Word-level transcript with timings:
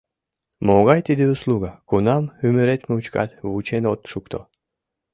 Могай 0.67 0.99
тиде 1.07 1.25
услуга, 1.33 1.69
кунам 1.89 2.23
ӱмырет 2.47 2.81
мучкат 2.89 3.29
вучен 3.49 3.83
от 3.91 4.01
шукто. 4.11 4.39